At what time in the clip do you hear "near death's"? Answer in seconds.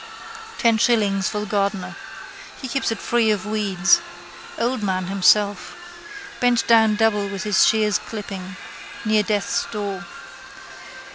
9.05-9.63